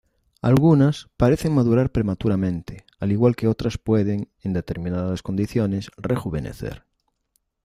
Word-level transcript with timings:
Algunas, 0.41 1.09
parecen 1.15 1.53
madurar 1.53 1.91
prematuramente, 1.91 2.85
al 2.99 3.11
igual 3.11 3.35
que 3.35 3.47
otras 3.47 3.77
pueden, 3.77 4.29
en 4.41 4.53
determinadas 4.53 5.21
condiciones, 5.21 5.91
rejuvenecer. 5.95 6.85